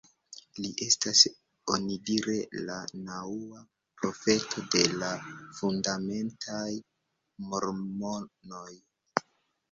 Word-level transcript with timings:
Li 0.65 0.69
estas 0.83 1.19
onidire 1.73 2.37
la 2.69 2.77
naŭa 3.09 3.59
profeto 3.99 4.63
de 4.75 4.81
la 5.01 5.09
fundamentaj 5.59 6.71
mormonoj. 7.51 8.73